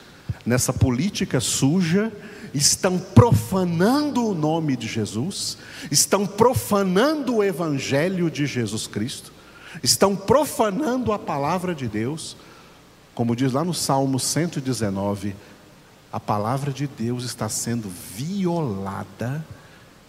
nessa 0.47 0.73
política 0.73 1.41
suja, 1.41 2.13
estão 2.55 2.97
profanando 3.01 4.29
o 4.29 4.33
nome 4.33 4.77
de 4.77 4.87
Jesus, 4.87 5.59
estão 5.91 6.25
profanando 6.25 7.35
o 7.35 7.43
Evangelho 7.43 8.31
de 8.31 8.47
Jesus 8.47 8.87
Cristo, 8.87 9.33
estão 9.83 10.15
profanando 10.15 11.13
a 11.13 11.19
palavra 11.19 11.75
de 11.75 11.89
Deus, 11.89 12.37
como 13.13 13.35
diz 13.35 13.53
lá 13.53 13.65
no 13.65 13.75
Salmo 13.75 14.21
119 14.21 15.35
a 16.13 16.21
palavra 16.21 16.71
de 16.71 16.87
Deus 16.87 17.25
está 17.25 17.49
sendo 17.49 17.89
violada 17.89 19.45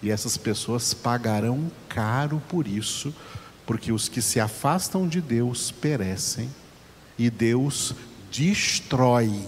e 0.02 0.12
essas 0.12 0.36
pessoas 0.36 0.94
pagarão 0.94 1.72
caro 1.88 2.44
por 2.50 2.68
isso, 2.68 3.16
porque 3.66 3.90
os 3.90 4.10
que 4.10 4.22
se 4.22 4.38
afastam 4.38 5.08
de 5.08 5.22
Deus 5.22 5.72
perecem 5.72 6.50
e 7.18 7.30
Deus 7.30 7.96
destrói 8.30 9.48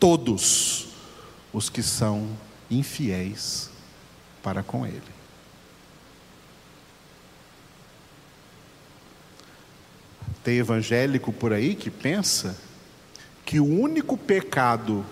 todos 0.00 0.88
os 1.52 1.68
que 1.68 1.82
são 1.82 2.30
infiéis 2.70 3.68
para 4.42 4.62
com 4.62 4.86
Ele. 4.86 5.02
Tem 10.42 10.56
evangélico 10.56 11.32
por 11.34 11.52
aí 11.52 11.74
que 11.74 11.90
pensa 11.90 12.56
que 13.46 13.60
o 13.60 13.64
único 13.64 14.18
pecado 14.18 15.06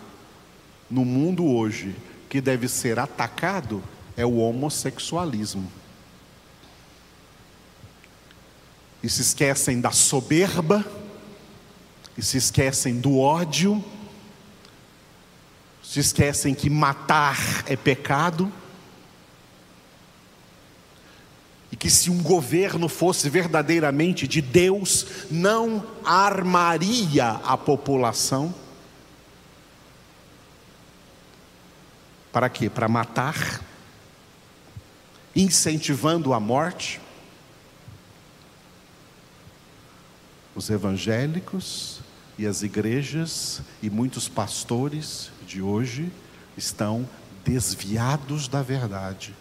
no 0.90 1.04
mundo 1.04 1.46
hoje 1.46 1.94
que 2.28 2.40
deve 2.40 2.68
ser 2.68 2.98
atacado 2.98 3.80
é 4.16 4.26
o 4.26 4.38
homossexualismo. 4.38 5.70
E 9.00 9.08
se 9.08 9.22
esquecem 9.22 9.80
da 9.80 9.92
soberba, 9.92 10.84
e 12.18 12.22
se 12.22 12.36
esquecem 12.36 12.98
do 12.98 13.18
ódio, 13.18 13.82
se 15.82 16.00
esquecem 16.00 16.54
que 16.54 16.68
matar 16.68 17.38
é 17.66 17.76
pecado. 17.76 18.52
E 21.74 21.76
que 21.76 21.90
se 21.90 22.08
um 22.08 22.22
governo 22.22 22.88
fosse 22.88 23.28
verdadeiramente 23.28 24.28
de 24.28 24.40
Deus, 24.40 25.26
não 25.28 25.84
armaria 26.04 27.30
a 27.42 27.56
população. 27.56 28.54
Para 32.30 32.48
quê? 32.48 32.70
Para 32.70 32.86
matar, 32.86 33.60
incentivando 35.34 36.32
a 36.32 36.38
morte. 36.38 37.00
Os 40.54 40.70
evangélicos 40.70 41.98
e 42.38 42.46
as 42.46 42.62
igrejas 42.62 43.62
e 43.82 43.90
muitos 43.90 44.28
pastores 44.28 45.32
de 45.44 45.60
hoje 45.60 46.08
estão 46.56 47.08
desviados 47.44 48.46
da 48.46 48.62
verdade 48.62 49.34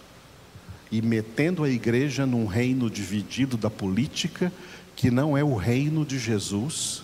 e 0.94 1.02
metendo 1.02 1.64
a 1.64 1.70
igreja 1.70 2.24
num 2.24 2.46
reino 2.46 2.88
dividido 2.88 3.58
da 3.58 3.68
política, 3.68 4.54
que 4.96 5.10
não 5.10 5.36
é 5.36 5.44
o 5.44 5.56
reino 5.56 6.06
de 6.06 6.20
Jesus. 6.20 7.02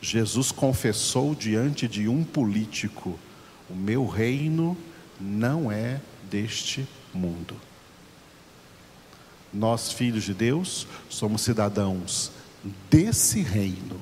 Jesus 0.00 0.50
confessou 0.50 1.34
diante 1.34 1.86
de 1.86 2.08
um 2.08 2.24
político: 2.24 3.18
O 3.68 3.74
meu 3.74 4.06
reino 4.06 4.74
não 5.20 5.70
é 5.70 6.00
deste 6.30 6.88
mundo. 7.12 7.54
Nós, 9.52 9.92
filhos 9.92 10.24
de 10.24 10.32
Deus, 10.32 10.86
somos 11.10 11.42
cidadãos 11.42 12.32
desse 12.90 13.42
reino. 13.42 14.00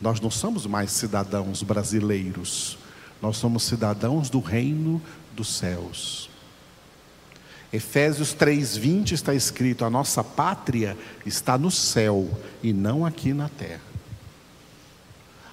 Nós 0.00 0.20
não 0.20 0.30
somos 0.30 0.66
mais 0.66 0.92
cidadãos 0.92 1.64
brasileiros, 1.64 2.78
nós 3.20 3.38
somos 3.38 3.64
cidadãos 3.64 4.30
do 4.30 4.38
reino 4.38 5.02
dos 5.34 5.48
céus. 5.48 6.31
Efésios 7.72 8.34
3:20 8.34 9.12
está 9.12 9.34
escrito: 9.34 9.84
a 9.84 9.90
nossa 9.90 10.22
pátria 10.22 10.96
está 11.24 11.56
no 11.56 11.70
céu 11.70 12.28
e 12.62 12.72
não 12.72 13.06
aqui 13.06 13.32
na 13.32 13.48
terra. 13.48 13.80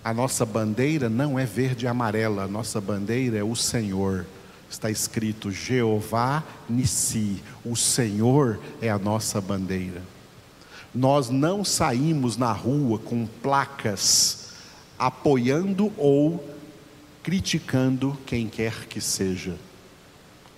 A 0.03 0.13
nossa 0.13 0.45
bandeira 0.45 1.09
não 1.09 1.39
é 1.39 1.45
verde 1.45 1.85
e 1.85 1.87
amarela, 1.87 2.43
a 2.43 2.47
nossa 2.47 2.81
bandeira 2.81 3.37
é 3.37 3.43
o 3.43 3.55
Senhor. 3.55 4.25
Está 4.69 4.91
escrito 4.91 5.51
Jeová 5.51 6.43
Nissi, 6.69 7.41
o 7.65 7.75
Senhor 7.75 8.59
é 8.81 8.89
a 8.89 8.99
nossa 8.99 9.39
bandeira. 9.39 10.01
Nós 10.93 11.29
não 11.29 11.63
saímos 11.63 12.35
na 12.37 12.51
rua 12.51 12.99
com 12.99 13.25
placas 13.25 14.49
apoiando 14.97 15.91
ou 15.97 16.43
criticando 17.23 18.17
quem 18.25 18.47
quer 18.47 18.85
que 18.87 18.99
seja 18.99 19.55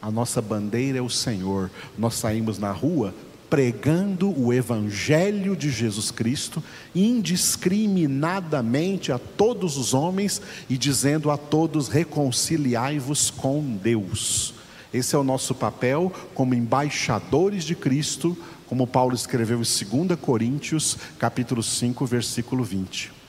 a 0.01 0.09
nossa 0.09 0.41
bandeira 0.41 0.97
é 0.97 1.01
o 1.01 1.09
Senhor. 1.09 1.69
Nós 1.97 2.13
saímos 2.15 2.57
na 2.57 2.71
rua 2.71 3.13
pregando 3.49 4.33
o 4.39 4.53
Evangelho 4.53 5.57
de 5.57 5.69
Jesus 5.69 6.09
Cristo 6.09 6.63
indiscriminadamente 6.95 9.11
a 9.11 9.19
todos 9.19 9.77
os 9.77 9.93
homens 9.93 10.41
e 10.69 10.77
dizendo 10.77 11.29
a 11.29 11.37
todos: 11.37 11.89
reconciliai-vos 11.89 13.29
com 13.29 13.61
Deus. 13.61 14.53
Esse 14.93 15.15
é 15.15 15.19
o 15.19 15.23
nosso 15.23 15.53
papel 15.53 16.11
como 16.33 16.55
embaixadores 16.55 17.63
de 17.63 17.75
Cristo, 17.75 18.35
como 18.67 18.87
Paulo 18.87 19.13
escreveu 19.13 19.57
em 19.57 20.07
2 20.07 20.19
Coríntios, 20.19 20.97
capítulo 21.19 21.61
5, 21.61 22.03
versículo 22.05 22.63
20. 22.63 23.20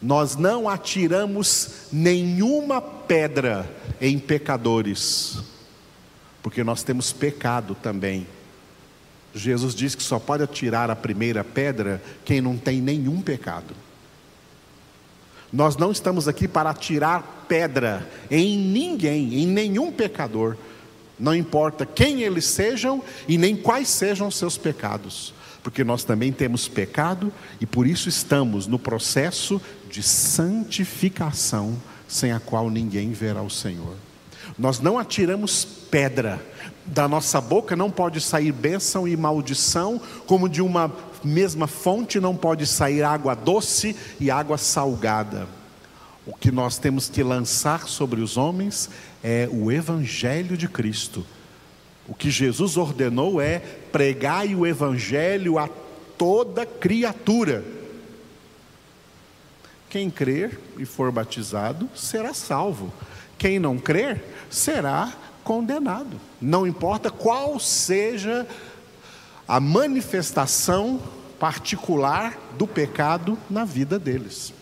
Nós 0.00 0.36
não 0.36 0.68
atiramos 0.68 1.88
nenhuma 1.92 2.80
pedra 2.80 3.68
em 4.00 4.18
pecadores, 4.18 5.38
porque 6.42 6.62
nós 6.62 6.82
temos 6.82 7.12
pecado 7.12 7.74
também. 7.74 8.26
Jesus 9.34 9.74
diz 9.74 9.94
que 9.94 10.02
só 10.02 10.18
pode 10.18 10.42
atirar 10.42 10.90
a 10.90 10.96
primeira 10.96 11.44
pedra 11.44 12.02
quem 12.24 12.40
não 12.40 12.56
tem 12.56 12.80
nenhum 12.80 13.20
pecado. 13.20 13.74
Nós 15.52 15.76
não 15.76 15.92
estamos 15.92 16.26
aqui 16.26 16.48
para 16.48 16.70
atirar 16.70 17.44
pedra 17.48 18.06
em 18.30 18.58
ninguém, 18.58 19.42
em 19.42 19.46
nenhum 19.46 19.92
pecador, 19.92 20.56
não 21.18 21.34
importa 21.34 21.86
quem 21.86 22.22
eles 22.22 22.44
sejam 22.44 23.02
e 23.26 23.38
nem 23.38 23.56
quais 23.56 23.88
sejam 23.88 24.30
seus 24.30 24.58
pecados, 24.58 25.32
porque 25.62 25.82
nós 25.82 26.04
também 26.04 26.30
temos 26.30 26.68
pecado 26.68 27.32
e 27.60 27.64
por 27.66 27.86
isso 27.86 28.08
estamos 28.08 28.66
no 28.66 28.78
processo 28.78 29.60
de 29.96 30.02
santificação, 30.02 31.74
sem 32.06 32.30
a 32.30 32.38
qual 32.38 32.68
ninguém 32.68 33.12
verá 33.12 33.40
o 33.40 33.48
Senhor. 33.48 33.94
Nós 34.58 34.78
não 34.78 34.98
atiramos 34.98 35.64
pedra, 35.90 36.38
da 36.84 37.08
nossa 37.08 37.40
boca 37.40 37.74
não 37.74 37.90
pode 37.90 38.20
sair 38.20 38.52
bênção 38.52 39.08
e 39.08 39.16
maldição, 39.16 39.98
como 40.26 40.50
de 40.50 40.60
uma 40.60 40.92
mesma 41.24 41.66
fonte 41.66 42.20
não 42.20 42.36
pode 42.36 42.66
sair 42.66 43.02
água 43.02 43.34
doce 43.34 43.96
e 44.20 44.30
água 44.30 44.58
salgada. 44.58 45.48
O 46.26 46.34
que 46.34 46.52
nós 46.52 46.76
temos 46.76 47.08
que 47.08 47.22
lançar 47.22 47.88
sobre 47.88 48.20
os 48.20 48.36
homens 48.36 48.90
é 49.24 49.48
o 49.50 49.72
Evangelho 49.72 50.58
de 50.58 50.68
Cristo. 50.68 51.24
O 52.06 52.12
que 52.12 52.30
Jesus 52.30 52.76
ordenou 52.76 53.40
é 53.40 53.60
pregai 53.90 54.54
o 54.54 54.66
Evangelho 54.66 55.58
a 55.58 55.70
toda 56.18 56.66
criatura. 56.66 57.64
Quem 59.88 60.10
crer 60.10 60.58
e 60.78 60.84
for 60.84 61.12
batizado 61.12 61.88
será 61.94 62.34
salvo. 62.34 62.92
Quem 63.38 63.58
não 63.58 63.78
crer 63.78 64.22
será 64.50 65.12
condenado. 65.44 66.20
Não 66.40 66.66
importa 66.66 67.10
qual 67.10 67.58
seja 67.60 68.46
a 69.46 69.60
manifestação 69.60 71.00
particular 71.38 72.36
do 72.58 72.66
pecado 72.66 73.38
na 73.48 73.64
vida 73.64 73.98
deles. 73.98 74.52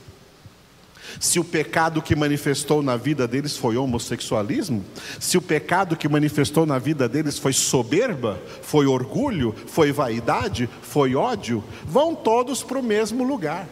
Se 1.20 1.38
o 1.38 1.44
pecado 1.44 2.02
que 2.02 2.16
manifestou 2.16 2.82
na 2.82 2.96
vida 2.96 3.28
deles 3.28 3.56
foi 3.56 3.76
homossexualismo, 3.76 4.84
se 5.20 5.38
o 5.38 5.42
pecado 5.42 5.96
que 5.96 6.08
manifestou 6.08 6.66
na 6.66 6.78
vida 6.78 7.08
deles 7.08 7.38
foi 7.38 7.52
soberba, 7.52 8.40
foi 8.62 8.87
orgulho, 8.87 9.54
foi 9.66 9.92
vaidade, 9.92 10.68
foi 10.82 11.14
ódio, 11.14 11.62
vão 11.84 12.14
todos 12.14 12.62
para 12.62 12.78
o 12.78 12.82
mesmo 12.82 13.22
lugar 13.22 13.68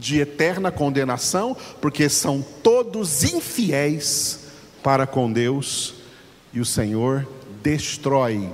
de 0.00 0.18
eterna 0.18 0.72
condenação, 0.72 1.56
porque 1.80 2.08
são 2.08 2.42
todos 2.62 3.22
infiéis 3.22 4.46
para 4.82 5.06
com 5.06 5.30
Deus 5.30 5.94
e 6.52 6.58
o 6.58 6.64
Senhor 6.64 7.28
destrói 7.62 8.50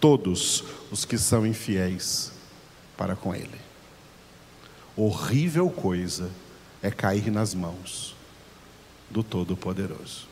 todos 0.00 0.64
os 0.90 1.04
que 1.04 1.16
são 1.16 1.46
infiéis 1.46 2.32
para 2.96 3.14
com 3.14 3.34
Ele. 3.34 3.60
Horrível 4.96 5.70
coisa 5.70 6.28
é 6.82 6.90
cair 6.90 7.30
nas 7.30 7.54
mãos 7.54 8.16
do 9.08 9.22
Todo-Poderoso. 9.22 10.28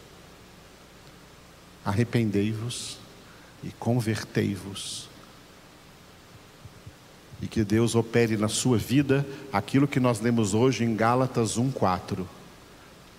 Arrependei-vos 1.84 2.98
e 3.62 3.70
convertei-vos. 3.70 5.07
E 7.40 7.46
que 7.46 7.62
Deus 7.62 7.94
opere 7.94 8.36
na 8.36 8.48
sua 8.48 8.78
vida 8.78 9.26
aquilo 9.52 9.86
que 9.86 10.00
nós 10.00 10.20
lemos 10.20 10.54
hoje 10.54 10.84
em 10.84 10.96
Gálatas 10.96 11.56
1,4 11.56 12.26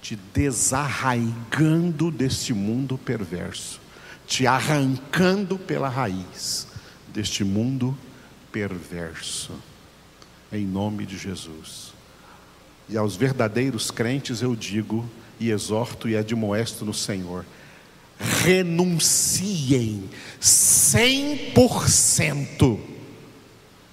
te 0.02 0.18
desarraigando 0.34 2.10
deste 2.10 2.54
mundo 2.54 2.98
perverso, 2.98 3.82
te 4.26 4.48
arrancando 4.48 5.58
pela 5.58 5.90
raiz 5.90 6.70
deste 7.08 7.44
mundo 7.44 7.98
perverso, 8.52 9.52
em 10.52 10.66
nome 10.66 11.06
de 11.06 11.18
Jesus. 11.18 11.94
E 12.88 12.98
aos 12.98 13.16
verdadeiros 13.16 13.92
crentes 13.92 14.42
eu 14.42 14.56
digo, 14.56 15.08
e 15.40 15.52
exorto 15.52 16.10
e 16.10 16.18
admoesto 16.18 16.84
no 16.86 16.94
Senhor: 16.94 17.46
renunciem 18.20 20.10
100% 20.42 22.80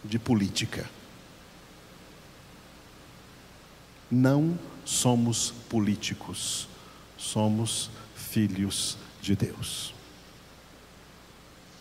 de 0.09 0.19
política. 0.19 0.89
Não 4.11 4.59
somos 4.85 5.51
políticos, 5.69 6.69
somos 7.19 7.91
filhos 8.15 8.97
de 9.21 9.35
Deus. 9.35 9.95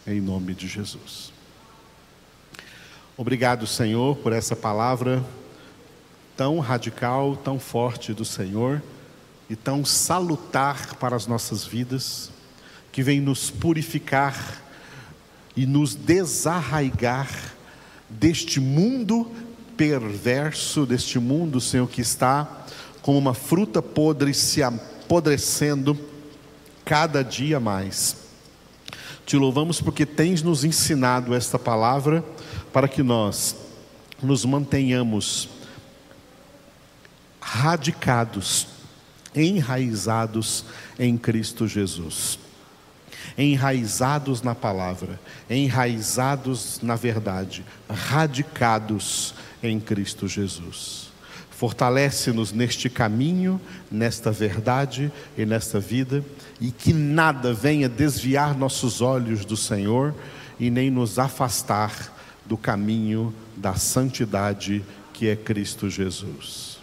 Em 0.07 0.19
nome 0.19 0.53
de 0.53 0.67
Jesus. 0.67 1.31
Obrigado, 3.17 3.65
Senhor, 3.65 4.17
por 4.17 4.33
essa 4.33 4.55
palavra 4.55 5.23
tão 6.35 6.59
radical, 6.59 7.37
tão 7.37 7.59
forte 7.59 8.13
do 8.13 8.25
Senhor 8.25 8.81
e 9.49 9.55
tão 9.55 9.85
salutar 9.85 10.95
para 10.95 11.15
as 11.15 11.27
nossas 11.27 11.63
vidas, 11.63 12.29
que 12.91 13.01
vem 13.03 13.21
nos 13.21 13.49
purificar 13.49 14.61
e 15.55 15.65
nos 15.65 15.95
desarraigar 15.95 17.54
deste 18.09 18.59
mundo 18.59 19.31
perverso, 19.75 20.85
deste 20.85 21.19
mundo, 21.19 21.59
Senhor, 21.59 21.87
que 21.89 22.01
está 22.01 22.65
como 23.01 23.17
uma 23.17 23.33
fruta 23.33 23.81
podre 23.81 24.33
se 24.33 24.63
apodrecendo 24.63 25.97
cada 26.83 27.23
dia 27.23 27.59
mais. 27.59 28.17
Te 29.25 29.37
louvamos 29.37 29.81
porque 29.81 30.05
tens 30.05 30.41
nos 30.41 30.63
ensinado 30.63 31.33
esta 31.33 31.57
palavra 31.57 32.23
para 32.71 32.87
que 32.87 33.01
nós 33.01 33.55
nos 34.21 34.45
mantenhamos 34.45 35.49
radicados, 37.41 38.67
enraizados 39.33 40.65
em 40.97 41.17
Cristo 41.17 41.67
Jesus. 41.67 42.44
Enraizados 43.37 44.41
na 44.41 44.55
palavra, 44.55 45.19
enraizados 45.49 46.79
na 46.81 46.95
verdade, 46.95 47.65
radicados 47.89 49.33
em 49.61 49.79
Cristo 49.79 50.27
Jesus. 50.27 51.05
Fortalece-nos 51.51 52.51
neste 52.51 52.89
caminho, 52.89 53.61
nesta 53.89 54.29
verdade 54.29 55.11
e 55.37 55.45
nesta 55.45 55.79
vida, 55.79 56.23
e 56.59 56.69
que 56.69 56.91
nada 56.91 57.53
venha 57.53 57.87
desviar 57.87 58.57
nossos 58.57 59.01
olhos 59.01 59.45
do 59.45 59.55
Senhor 59.55 60.13
e 60.59 60.69
nem 60.69 60.89
nos 60.91 61.17
afastar 61.17 62.13
do 62.45 62.57
caminho 62.57 63.33
da 63.55 63.75
santidade 63.75 64.83
que 65.13 65.29
é 65.29 65.35
Cristo 65.35 65.89
Jesus. 65.89 66.77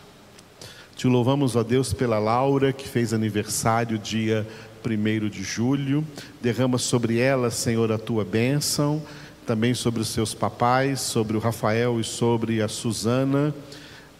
Te 0.96 1.07
louvamos, 1.07 1.57
ó 1.57 1.62
Deus, 1.62 1.92
pela 1.92 2.18
Laura 2.18 2.72
que 2.72 2.88
fez 2.88 3.12
aniversário 3.12 3.98
dia 3.98 4.46
1 4.85 5.29
de 5.29 5.42
julho. 5.42 6.05
Derrama 6.40 6.79
sobre 6.79 7.18
ela, 7.18 7.51
Senhor, 7.51 7.90
a 7.92 7.99
tua 7.99 8.25
bênção, 8.25 9.03
também 9.47 9.75
sobre 9.75 10.01
os 10.01 10.09
seus 10.09 10.35
papais, 10.35 11.01
sobre 11.01 11.37
o 11.37 11.40
Rafael 11.40 12.01
e 12.01 12.05
sobre 12.05 12.62
a 12.62 12.68
Suzana 12.68 13.55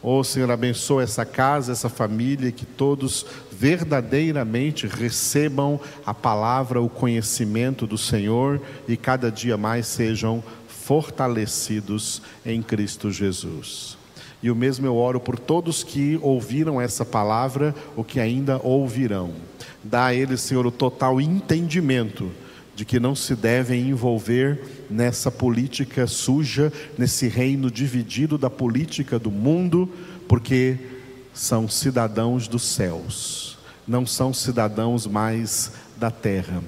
Oh 0.05 0.25
Senhor, 0.25 0.51
abençoa 0.51 1.05
essa 1.05 1.25
casa, 1.25 1.71
essa 1.71 1.89
família, 1.89 2.51
que 2.51 2.67
todos 2.67 3.25
verdadeiramente 3.53 4.89
recebam 4.89 5.81
a 6.05 6.13
palavra, 6.13 6.83
o 6.83 6.89
conhecimento 6.89 7.87
do 7.87 7.97
Senhor 7.97 8.61
e 8.89 8.97
cada 8.97 9.31
dia 9.31 9.57
mais 9.57 9.87
sejam 9.87 10.43
fortalecidos 10.67 12.21
em 12.45 12.61
Cristo 12.61 13.13
Jesus. 13.13 14.02
E 14.43 14.51
o 14.51 14.57
mesmo 14.57 14.87
eu 14.87 14.97
oro 14.97 15.21
por 15.21 15.39
todos 15.39 15.85
que 15.85 16.19
ouviram 16.21 16.81
essa 16.81 17.05
palavra 17.05 17.75
ou 17.97 18.03
que 18.03 18.19
ainda 18.19 18.61
ouvirão. 18.63 19.33
Dá 19.85 20.07
a 20.07 20.15
eles, 20.15 20.41
Senhor, 20.41 20.67
o 20.67 20.71
total 20.71 21.21
entendimento 21.21 22.31
de 22.75 22.85
que 22.85 22.99
não 22.99 23.15
se 23.15 23.37
devem 23.37 23.89
envolver 23.89 24.87
nessa 24.91 25.31
política 25.31 26.07
suja, 26.07 26.73
nesse 26.97 27.29
reino 27.29 27.71
dividido 27.71 28.37
da 28.37 28.51
política 28.51 29.19
do 29.19 29.31
mundo, 29.31 29.89
porque 30.27 30.79
são 31.33 31.69
cidadãos 31.69 32.49
dos 32.49 32.63
céus, 32.63 33.59
não 33.87 34.07
são 34.07 34.33
cidadãos 34.33 35.07
mais 35.07 35.73
da 35.97 36.11
terra. 36.11 36.63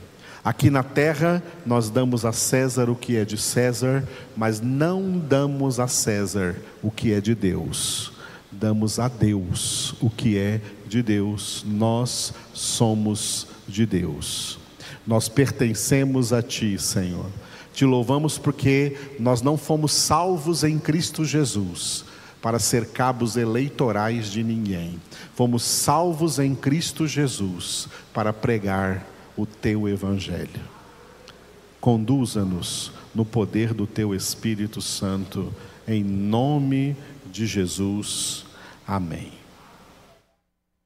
Aqui 0.44 0.68
na 0.68 0.82
terra 0.82 1.42
nós 1.64 1.88
damos 1.88 2.26
a 2.26 2.32
César 2.32 2.90
o 2.90 2.94
que 2.94 3.16
é 3.16 3.24
de 3.24 3.38
César, 3.38 4.06
mas 4.36 4.60
não 4.60 5.18
damos 5.18 5.80
a 5.80 5.88
César 5.88 6.56
o 6.82 6.90
que 6.90 7.14
é 7.14 7.20
de 7.20 7.34
Deus. 7.34 8.12
Damos 8.52 8.98
a 8.98 9.08
Deus 9.08 9.94
o 10.02 10.10
que 10.10 10.36
é 10.36 10.60
de 10.86 11.02
Deus. 11.02 11.64
Nós 11.66 12.34
somos 12.52 13.46
de 13.66 13.86
Deus. 13.86 14.58
Nós 15.06 15.30
pertencemos 15.30 16.30
a 16.30 16.42
Ti, 16.42 16.78
Senhor. 16.78 17.30
Te 17.72 17.86
louvamos 17.86 18.36
porque 18.36 18.98
nós 19.18 19.40
não 19.40 19.56
fomos 19.56 19.92
salvos 19.92 20.62
em 20.62 20.78
Cristo 20.78 21.24
Jesus 21.24 22.04
para 22.42 22.58
ser 22.58 22.88
cabos 22.88 23.38
eleitorais 23.38 24.30
de 24.30 24.44
ninguém. 24.44 25.00
Fomos 25.34 25.62
salvos 25.62 26.38
em 26.38 26.54
Cristo 26.54 27.06
Jesus 27.06 27.88
para 28.12 28.30
pregar 28.30 29.13
o 29.36 29.46
teu 29.46 29.88
evangelho. 29.88 30.60
Conduza-nos 31.80 32.92
no 33.14 33.24
poder 33.24 33.74
do 33.74 33.86
teu 33.86 34.14
Espírito 34.14 34.80
Santo, 34.80 35.52
em 35.86 36.02
nome 36.02 36.96
de 37.30 37.46
Jesus. 37.46 38.46
Amém. 38.86 39.43